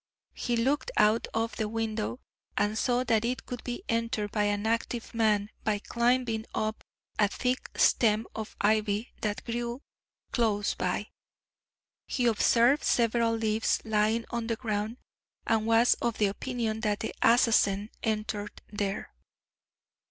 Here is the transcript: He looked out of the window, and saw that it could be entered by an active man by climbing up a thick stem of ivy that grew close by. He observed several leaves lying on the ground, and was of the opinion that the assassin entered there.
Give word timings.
He 0.33 0.55
looked 0.57 0.89
out 0.97 1.27
of 1.31 1.55
the 1.57 1.69
window, 1.69 2.21
and 2.57 2.75
saw 2.75 3.03
that 3.03 3.23
it 3.23 3.45
could 3.45 3.63
be 3.63 3.83
entered 3.87 4.31
by 4.31 4.45
an 4.45 4.65
active 4.65 5.13
man 5.13 5.51
by 5.63 5.77
climbing 5.77 6.47
up 6.55 6.83
a 7.19 7.27
thick 7.27 7.69
stem 7.75 8.25
of 8.35 8.55
ivy 8.59 9.13
that 9.21 9.45
grew 9.45 9.83
close 10.31 10.73
by. 10.73 11.11
He 12.07 12.25
observed 12.25 12.83
several 12.83 13.33
leaves 13.33 13.79
lying 13.85 14.25
on 14.31 14.47
the 14.47 14.55
ground, 14.55 14.97
and 15.45 15.67
was 15.67 15.93
of 16.01 16.17
the 16.17 16.25
opinion 16.25 16.79
that 16.79 17.01
the 17.01 17.13
assassin 17.21 17.91
entered 18.01 18.59
there. 18.73 19.13